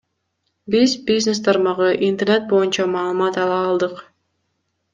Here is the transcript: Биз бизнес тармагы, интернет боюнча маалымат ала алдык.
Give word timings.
Биз 0.75 0.95
бизнес 1.09 1.41
тармагы, 1.47 1.89
интернет 2.09 2.43
боюнча 2.51 2.83
маалымат 2.93 3.35
ала 3.43 3.57
алдык. 3.69 3.95